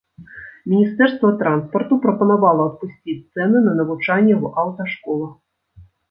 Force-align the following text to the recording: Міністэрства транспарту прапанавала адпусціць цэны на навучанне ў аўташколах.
Міністэрства 0.71 1.29
транспарту 1.41 1.93
прапанавала 2.05 2.63
адпусціць 2.69 3.17
цэны 3.33 3.57
на 3.65 3.73
навучанне 3.81 4.33
ў 4.43 4.51
аўташколах. 4.63 5.31